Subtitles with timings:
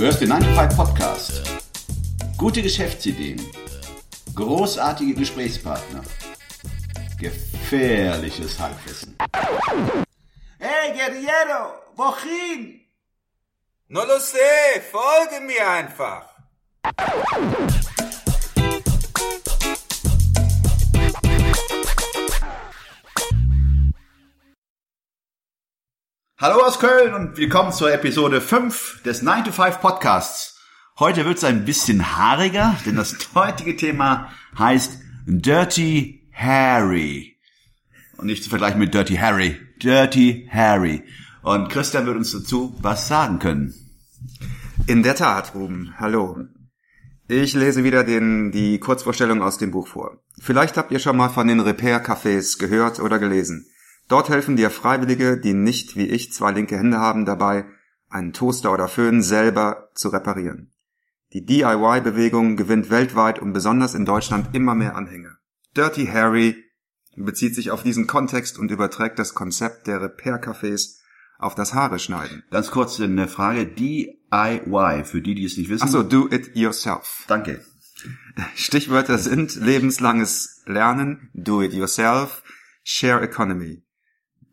[0.00, 1.42] Du hörst den 9 to 5 Podcast.
[2.38, 3.38] Gute Geschäftsideen.
[4.34, 6.02] Großartige Gesprächspartner.
[7.18, 9.14] Gefährliches Halbwissen.
[10.58, 12.80] Hey, Guerriero, wohin?
[13.88, 16.34] No lo sé, folge mir einfach.
[26.42, 30.58] Hallo aus Köln und willkommen zur Episode 5 des 9 to 5 Podcasts.
[30.98, 37.36] Heute wird es ein bisschen haariger, denn das heutige Thema heißt Dirty Harry.
[38.16, 39.60] Und nicht zu vergleichen mit Dirty Harry.
[39.82, 41.02] Dirty Harry.
[41.42, 43.74] Und Christian wird uns dazu was sagen können.
[44.86, 45.92] In der Tat, Ruben.
[45.98, 46.38] Hallo.
[47.28, 50.22] Ich lese wieder den, die Kurzvorstellung aus dem Buch vor.
[50.38, 53.66] Vielleicht habt ihr schon mal von den Repair-Cafés gehört oder gelesen.
[54.10, 57.64] Dort helfen dir Freiwillige, die nicht wie ich zwei linke Hände haben, dabei,
[58.08, 60.72] einen Toaster oder Föhn selber zu reparieren.
[61.32, 65.36] Die DIY-Bewegung gewinnt weltweit und besonders in Deutschland immer mehr Anhänger.
[65.76, 66.56] Dirty Harry
[67.14, 70.98] bezieht sich auf diesen Kontext und überträgt das Konzept der Repair-Cafés
[71.38, 72.42] auf das Haare schneiden.
[72.50, 73.64] Ganz kurz eine Frage.
[73.64, 75.84] DIY, für die, die es nicht wissen.
[75.84, 77.26] Achso, do it yourself.
[77.28, 77.64] Danke.
[78.56, 82.42] Stichwörter sind lebenslanges Lernen, do it yourself,
[82.82, 83.84] share economy.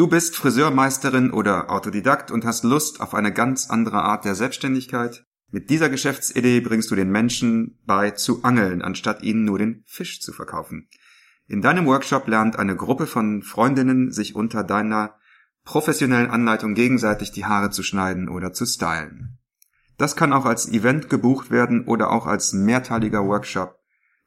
[0.00, 5.26] Du bist Friseurmeisterin oder Autodidakt und hast Lust auf eine ganz andere Art der Selbstständigkeit?
[5.50, 10.22] Mit dieser Geschäftsidee bringst du den Menschen bei zu angeln, anstatt ihnen nur den Fisch
[10.22, 10.88] zu verkaufen.
[11.48, 15.16] In deinem Workshop lernt eine Gruppe von Freundinnen sich unter deiner
[15.64, 19.38] professionellen Anleitung gegenseitig die Haare zu schneiden oder zu stylen.
[19.98, 23.78] Das kann auch als Event gebucht werden oder auch als mehrteiliger Workshop,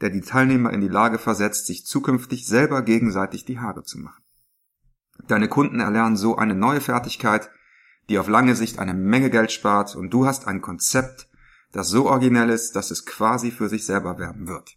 [0.00, 4.24] der die Teilnehmer in die Lage versetzt, sich zukünftig selber gegenseitig die Haare zu machen.
[5.30, 7.50] Deine Kunden erlernen so eine neue Fertigkeit,
[8.08, 11.28] die auf lange Sicht eine Menge Geld spart und du hast ein Konzept,
[11.70, 14.74] das so originell ist, dass es quasi für sich selber werben wird.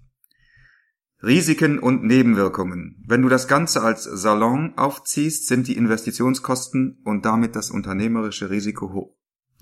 [1.23, 3.03] Risiken und Nebenwirkungen.
[3.07, 8.93] Wenn du das Ganze als Salon aufziehst, sind die Investitionskosten und damit das unternehmerische Risiko
[8.93, 9.15] hoch.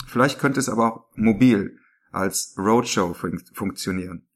[0.08, 1.78] Vielleicht könnte es aber auch mobil
[2.12, 4.28] als Roadshow fun funktionieren.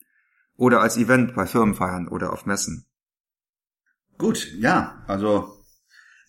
[0.56, 2.86] Oder als Event bei Firmenfeiern oder auf Messen.
[4.18, 5.55] Gut, ja, also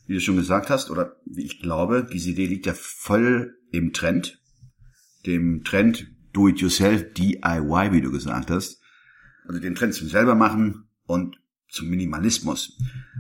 [0.06, 3.92] wie du schon gesagt hast, oder wie ich glaube, diese Idee liegt ja voll im
[3.92, 4.40] Trend.
[5.26, 8.80] Dem Trend Do-it-yourself, DIY, wie du gesagt hast.
[9.46, 12.78] Also den Trend zum selber machen und zum Minimalismus.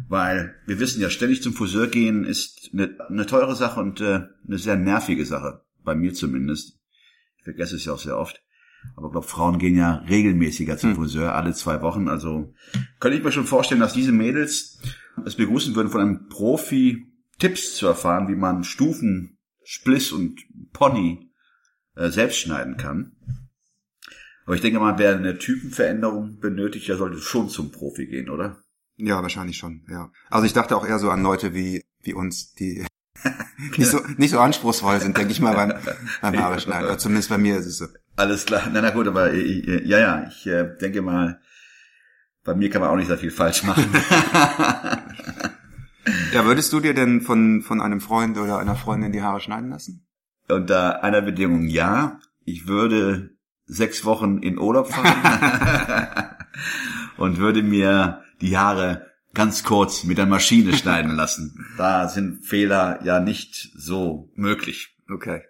[0.08, 4.22] Weil wir wissen ja, ständig zum Friseur gehen ist eine, eine teure Sache und äh,
[4.46, 5.62] eine sehr nervige Sache.
[5.82, 6.78] Bei mir zumindest.
[7.38, 8.42] Ich vergesse es ja auch sehr oft.
[8.94, 10.96] Aber ich glaube, Frauen gehen ja regelmäßiger zum hm.
[10.96, 12.08] Friseur, alle zwei Wochen.
[12.08, 12.54] Also
[13.00, 14.78] könnte ich mir schon vorstellen, dass diese Mädels
[15.26, 20.40] es begrüßen würden, von einem Profi Tipps zu erfahren, wie man Stufen, Spliss und
[20.72, 21.30] Pony
[21.96, 23.12] äh, selbst schneiden kann.
[24.46, 28.62] Aber ich denke mal, wer eine Typenveränderung benötigt, der sollte schon zum Profi gehen, oder?
[28.96, 30.10] Ja, wahrscheinlich schon, ja.
[30.30, 32.86] Also ich dachte auch eher so an Leute wie, wie uns, die
[33.76, 35.74] nicht, so, nicht so anspruchsvoll sind, denke ich mal, beim,
[36.22, 36.96] beim Haare schneiden.
[36.98, 37.86] zumindest bei mir ist es so.
[38.14, 38.70] Alles klar.
[38.72, 41.40] Na, na gut, aber ich, ja, ja, ich äh, denke mal,
[42.46, 43.84] bei mir kann man auch nicht sehr viel falsch machen.
[46.32, 49.68] ja, würdest du dir denn von, von einem Freund oder einer Freundin die Haare schneiden
[49.70, 50.06] lassen?
[50.48, 52.20] Unter einer Bedingung ja.
[52.44, 53.36] Ich würde
[53.66, 56.36] sechs Wochen in Urlaub fahren
[57.16, 61.66] und würde mir die Haare ganz kurz mit der Maschine schneiden lassen.
[61.76, 64.96] Da sind Fehler ja nicht so möglich.
[65.12, 65.42] Okay.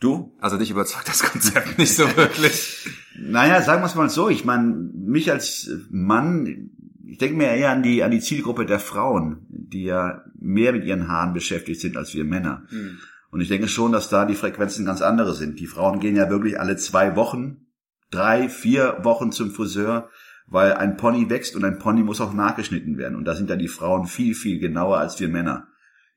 [0.00, 0.34] Du?
[0.40, 2.88] Also dich überzeugt das Konzept nicht so wirklich.
[3.18, 4.30] naja, sagen wir es mal so.
[4.30, 6.70] Ich meine, mich als Mann,
[7.06, 10.84] ich denke mir eher an die, an die Zielgruppe der Frauen, die ja mehr mit
[10.84, 12.62] ihren Haaren beschäftigt sind als wir Männer.
[12.70, 12.98] Hm.
[13.30, 15.60] Und ich denke schon, dass da die Frequenzen ganz andere sind.
[15.60, 17.66] Die Frauen gehen ja wirklich alle zwei Wochen,
[18.10, 20.08] drei, vier Wochen zum Friseur,
[20.46, 23.16] weil ein Pony wächst und ein Pony muss auch nachgeschnitten werden.
[23.16, 25.68] Und da sind ja die Frauen viel, viel genauer als wir Männer.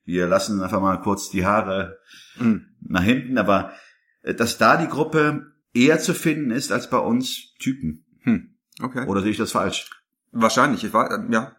[0.06, 2.00] Wir lassen einfach mal kurz die Haare
[2.38, 2.66] mhm.
[2.82, 3.72] nach hinten, aber
[4.24, 8.06] äh, dass da die Gruppe eher zu finden ist als bei uns Typen.
[8.22, 8.56] Hm.
[8.82, 9.06] Okay.
[9.08, 9.90] Oder sehe ich das falsch?
[10.32, 10.84] Wahrscheinlich.
[10.84, 11.56] Ich war, äh, ja,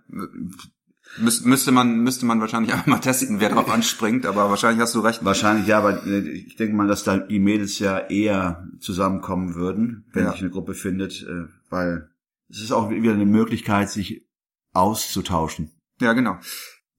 [1.19, 5.00] Müs müsste man müsste man wahrscheinlich einmal testen, wer darauf anspringt, aber wahrscheinlich hast du
[5.00, 5.25] recht.
[5.25, 10.06] Wahrscheinlich ja, aber äh, ich denke mal, dass da die Mädels ja eher zusammenkommen würden,
[10.12, 10.32] wenn ja.
[10.32, 11.26] sich eine Gruppe findet,
[11.70, 12.11] weil
[12.49, 14.26] es ist auch wieder eine Möglichkeit, sich
[14.73, 15.70] auszutauschen.
[16.00, 16.38] Ja, genau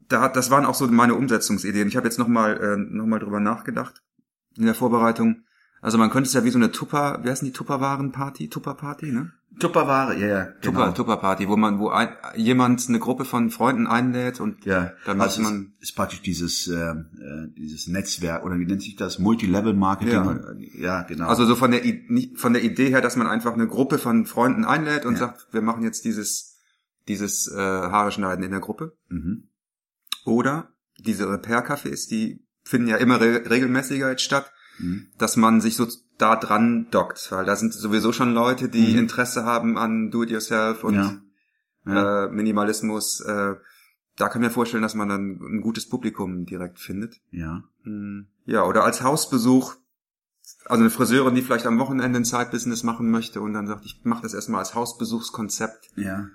[0.09, 1.87] da, das waren auch so meine Umsetzungsideen.
[1.87, 4.01] Ich habe jetzt nochmal äh, noch mal drüber nachgedacht
[4.57, 5.43] in der Vorbereitung.
[5.81, 8.49] Also man könnte es ja wie so eine Tupper, wie heißt denn die Tupperwaren-Party?
[8.49, 9.33] Tupper-Party, ne?
[9.59, 10.79] Tupperware, ja, ja, genau.
[10.79, 15.21] Tupper, Tupper-Party, wo man, wo ein, jemand eine Gruppe von Freunden einlädt und Ja, dann
[15.21, 18.95] also muss es man, ist praktisch dieses ähm, äh, dieses Netzwerk oder wie nennt sich
[18.95, 20.13] das Multilevel-Marketing?
[20.13, 20.39] Ja.
[20.77, 21.27] ja, genau.
[21.27, 21.81] also so von der,
[22.35, 25.19] von der Idee her, dass man einfach eine Gruppe von Freunden einlädt und Ja.
[25.19, 26.57] sagt, wir machen jetzt dieses,
[27.07, 28.93] dieses äh, Haare schneiden in der Gruppe.
[29.09, 29.49] mhm.
[30.25, 35.07] Oder diese Repair-Cafés, die finden ja immer re regelmäßiger jetzt statt, Mhm.
[35.17, 35.87] dass man sich so
[36.17, 38.99] da dran dockt, weil da sind sowieso schon Leute, die Mhm.
[38.99, 41.21] Interesse haben an Do-it-yourself und Ja.
[41.85, 42.25] Ja.
[42.25, 43.21] Äh, Minimalismus.
[43.21, 43.55] Äh,
[44.17, 47.21] da kann ich mir vorstellen, dass man dann ein gutes Publikum direkt findet.
[47.31, 47.63] ja.
[47.83, 49.75] Hm, Ja, oder als Hausbesuch,
[50.65, 54.01] also eine Friseurin, die vielleicht am Wochenende ein Side-Business machen möchte und dann sagt, ich
[54.03, 55.91] mache das erstmal als Hausbesuchskonzept.
[55.95, 56.27] Ja.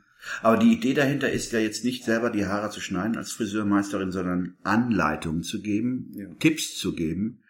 [0.42, 4.12] Aber die Idee dahinter ist ja jetzt nicht selber die Haare zu schneiden als Friseurmeisterin,
[4.12, 6.26] sondern Anleitungen zu geben, Ja.
[6.38, 7.42] Tipps zu geben.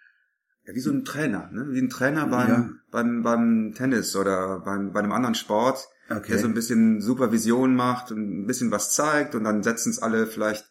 [0.66, 1.68] Ja, wie so ein Trainer, ne?
[1.70, 2.70] Wie ein Trainer beim, Ja.
[2.90, 6.28] beim, beim Tennis oder beim, bei einem anderen Sport, Okay.
[6.32, 9.98] der so ein bisschen Supervision macht und ein bisschen was zeigt und dann setzen es
[10.00, 10.64] alle vielleicht,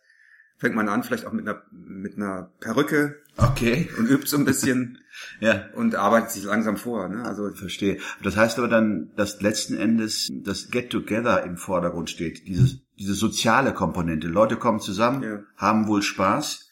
[0.59, 3.89] fängt man an, vielleicht auch mit einer, mit einer Perücke Okay.
[3.97, 4.99] und übt so ein bisschen
[5.39, 5.65] Ja.
[5.73, 7.23] und arbeitet sich langsam vor, ne?
[7.25, 7.97] Also, Verstehe.
[8.21, 12.47] Das heißt aber dann, dass letzten Endes das Get Together im Vordergrund steht.
[12.47, 14.27] Dieses, diese soziale Komponente.
[14.27, 15.39] Leute kommen zusammen, Ja.
[15.57, 16.69] haben wohl Spaß.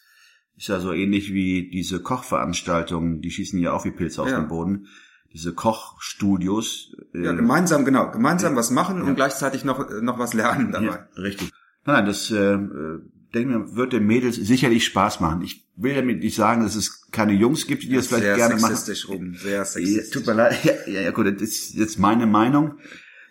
[0.57, 4.39] Ist ja so ähnlich wie diese Kochveranstaltungen, die schießen ja auch wie Pilze aus Ja.
[4.39, 4.87] dem Boden.
[5.33, 6.95] Diese Kochstudios.
[7.13, 10.85] äh, ja, gemeinsam, genau, gemeinsam was machen und gleichzeitig noch, noch was lernen dabei.
[11.15, 11.51] Ja, richtig.
[11.85, 13.01] Nein, nein, das äh, äh,
[13.33, 15.41] denke mir, wird den Mädels sicherlich Spaß machen.
[15.41, 18.55] Ich will damit nicht sagen, dass es keine Jungs gibt, die das vielleicht Sehr gerne
[18.55, 18.75] machen.
[18.75, 20.09] sexistisch, Ruben, sehr sexistisch.
[20.11, 20.57] tut mir leid.
[20.63, 22.79] Ja, ja, ja, gut, das ist jetzt meine Meinung.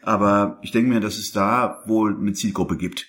[0.03, 3.07] Aber ich denke mir, dass es da wohl eine Zielgruppe gibt.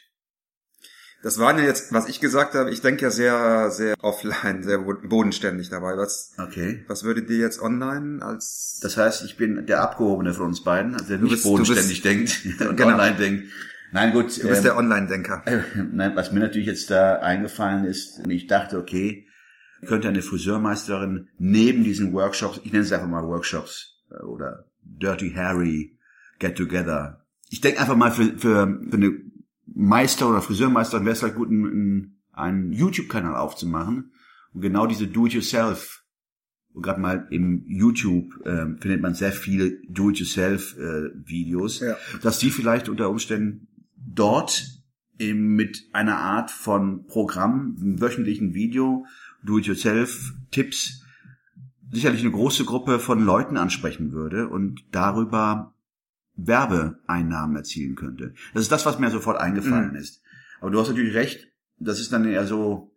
[1.24, 4.78] Das waren ja jetzt, was ich gesagt habe, ich denke ja sehr, sehr offline, sehr
[4.80, 5.98] bodenständig dabei.
[5.98, 6.86] Was, Okay.
[6.88, 10.94] was würde dir jetzt online als Das heißt, ich bin der Abgehobene von uns beiden,
[10.94, 12.89] also der nicht bist- bodenständig denkt und Genau.
[12.94, 13.44] online denkt.
[13.92, 14.25] Nein, gut.
[14.42, 15.44] Du bist ähm, der Online-Denker.
[15.45, 15.62] Äh,
[15.92, 19.28] Nein, was mir natürlich jetzt da eingefallen ist, ich dachte, okay,
[19.86, 25.31] könnte eine Friseurmeisterin neben diesen Workshops, ich nenne es einfach mal Workshops äh, oder Dirty
[25.31, 25.98] Harry,
[26.39, 27.25] Get Together.
[27.50, 29.13] Ich denke einfach mal für, für, für eine
[29.66, 34.12] Meister oder Friseurmeisterin wäre es vielleicht gut, einen, einen YouTube-Kanal aufzumachen
[34.54, 36.04] und genau diese Do-it-yourself
[36.74, 41.95] und gerade mal im YouTube ähm, findet man sehr viele Do-it-yourself-Videos, Ja.
[42.22, 43.68] dass die vielleicht unter Umständen
[43.98, 44.66] dort
[45.20, 49.06] eben mit einer Art von Programm, einem wöchentlichen Video,
[49.44, 51.04] Do-it-yourself-Tipps,
[51.92, 55.74] sicherlich eine große Gruppe von Leuten ansprechen würde und darüber
[56.36, 58.34] Werbeeinnahmen erzielen könnte.
[58.54, 59.96] Das ist das, was mir sofort eingefallen Mhm.
[59.96, 60.22] ist.
[60.62, 61.48] Aber du hast natürlich recht,
[61.80, 62.92] das ist dann eher so.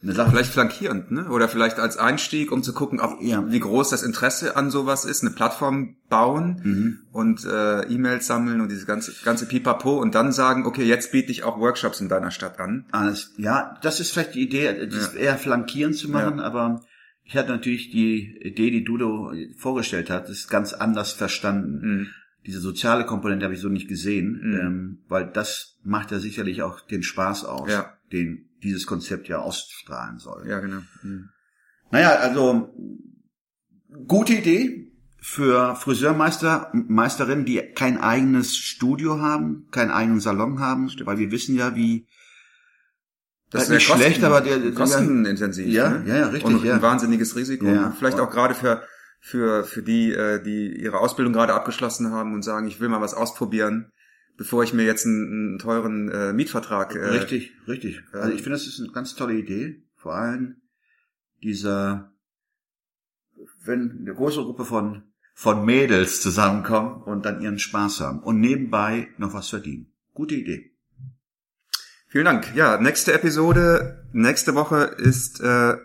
[0.00, 1.28] Vielleicht flankierend, ne?
[1.28, 3.44] Oder vielleicht als Einstieg, um zu gucken, ob, Ja.
[3.50, 6.98] wie groß das Interesse an sowas ist, eine Plattform bauen Mhm.
[7.10, 11.32] und äh, E-Mails sammeln und diese ganze, ganze Pipapo und dann sagen, okay, jetzt biete
[11.32, 12.86] ich auch Workshops in deiner Stadt an.
[12.92, 16.44] Alles, ja, das ist vielleicht die Idee, das eher flankierend zu machen, Ja.
[16.44, 16.80] aber
[17.24, 21.80] ich hatte natürlich die Idee, die Dudo vorgestellt hat, ist ganz anders verstanden.
[21.82, 22.06] Mhm.
[22.46, 24.54] Diese soziale Komponente habe ich so nicht gesehen, Mhm.
[24.60, 27.94] ähm, weil das macht ja sicherlich auch den Spaß aus, Ja.
[28.12, 30.48] den dieses Konzept ja ausstrahlen soll.
[30.48, 30.80] Ja, genau.
[31.02, 31.28] Mhm.
[31.90, 32.74] Naja, also
[34.06, 41.18] gute Idee für Friseurmeister, Meisterinnen, die kein eigenes Studio haben, keinen eigenen Salon haben, weil
[41.18, 42.06] wir wissen ja, wie
[43.50, 45.66] Das Halt nicht sehr schlecht, aber der- der- kostenintensiv.
[45.68, 46.04] Ja, ne?
[46.08, 46.74] ja, ja, richtig, Und ja.
[46.74, 47.66] ein wahnsinniges Risiko.
[47.66, 47.92] Ja.
[47.98, 48.82] Vielleicht auch gerade für
[49.20, 53.00] für für die, äh, die ihre Ausbildung gerade abgeschlossen haben und sagen, ich will mal
[53.00, 53.90] was ausprobieren,
[54.38, 56.94] bevor ich mir jetzt einen, einen teuren äh, Mietvertrag.
[56.94, 58.00] Äh, Richtig, richtig.
[58.12, 59.82] Also ich finde, das ist eine ganz tolle Idee.
[59.96, 60.62] Vor allem
[61.42, 62.12] dieser,
[63.64, 65.02] wenn eine große Gruppe von,
[65.34, 69.92] von Mädels zusammenkommen und dann ihren Spaß haben und nebenbei noch was verdienen.
[70.14, 70.72] Gute Idee.
[72.06, 72.54] Vielen Dank.
[72.54, 75.76] Ja, nächste Episode, nächste Woche ist äh,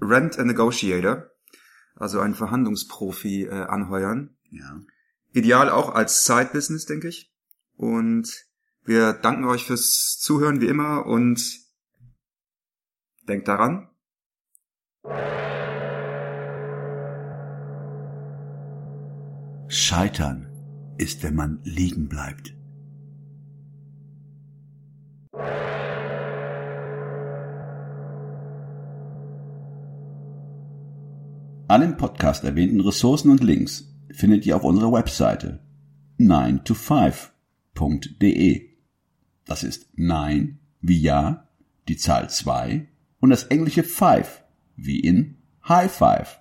[0.00, 1.30] Rent a Negotiator,
[1.96, 4.36] also ein Verhandlungsprofi äh, anheuern.
[4.50, 4.80] Ja.
[5.32, 7.35] Ideal auch als Side-Business, denke ich.
[7.76, 8.46] Und
[8.84, 11.60] wir danken euch fürs Zuhören wie immer und
[13.28, 13.88] denkt daran.
[19.68, 20.46] Scheitern
[20.98, 22.54] ist, wenn man liegen bleibt.
[31.68, 35.58] Alle im Podcast erwähnten Ressourcen und Links findet ihr auf unserer Webseite
[37.76, 38.70] 9to5.de.
[39.44, 41.48] Das ist 9 wie Ja,
[41.88, 42.88] die Zahl 2
[43.20, 44.42] und das englische 5
[44.76, 45.36] wie in
[45.68, 46.40] High Five.